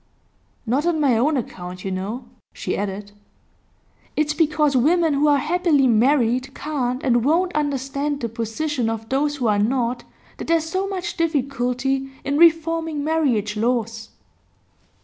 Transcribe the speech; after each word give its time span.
'Not 0.65 0.87
on 0.87 0.99
my 0.99 1.15
own 1.15 1.37
account, 1.37 1.85
you 1.85 1.91
know,' 1.91 2.25
she 2.53 2.75
added. 2.75 3.11
'It's 4.15 4.33
because 4.33 4.75
women 4.75 5.13
who 5.13 5.27
are 5.27 5.37
happily 5.37 5.85
married 5.85 6.55
can't 6.55 7.03
and 7.03 7.23
won't 7.23 7.53
understand 7.53 8.19
the 8.19 8.27
position 8.27 8.89
of 8.89 9.09
those 9.09 9.35
who 9.35 9.45
are 9.45 9.59
not 9.59 10.03
that 10.37 10.47
there's 10.47 10.65
so 10.67 10.87
much 10.87 11.17
difficulty 11.17 12.09
in 12.23 12.39
reforming 12.39 13.03
marriage 13.03 13.55
laws. 13.55 14.09